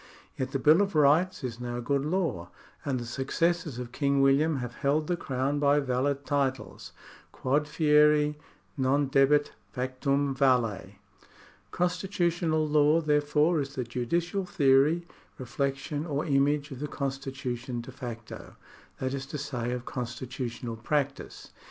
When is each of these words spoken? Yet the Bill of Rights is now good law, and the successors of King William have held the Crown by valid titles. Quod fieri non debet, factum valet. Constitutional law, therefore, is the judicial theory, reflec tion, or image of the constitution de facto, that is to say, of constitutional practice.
Yet 0.35 0.49
the 0.51 0.57
Bill 0.57 0.81
of 0.81 0.95
Rights 0.95 1.43
is 1.43 1.59
now 1.59 1.79
good 1.79 2.03
law, 2.03 2.49
and 2.83 2.99
the 2.99 3.05
successors 3.05 3.77
of 3.77 3.91
King 3.91 4.19
William 4.19 4.55
have 4.55 4.73
held 4.77 5.05
the 5.05 5.15
Crown 5.15 5.59
by 5.59 5.79
valid 5.79 6.25
titles. 6.25 6.91
Quod 7.31 7.67
fieri 7.67 8.39
non 8.75 9.11
debet, 9.11 9.51
factum 9.71 10.33
valet. 10.33 10.97
Constitutional 11.69 12.67
law, 12.67 12.99
therefore, 12.99 13.59
is 13.61 13.75
the 13.75 13.83
judicial 13.83 14.43
theory, 14.43 15.05
reflec 15.39 15.75
tion, 15.75 16.07
or 16.07 16.25
image 16.25 16.71
of 16.71 16.79
the 16.79 16.87
constitution 16.87 17.81
de 17.81 17.91
facto, 17.91 18.55
that 18.97 19.13
is 19.13 19.27
to 19.27 19.37
say, 19.37 19.69
of 19.71 19.85
constitutional 19.85 20.77
practice. 20.77 21.51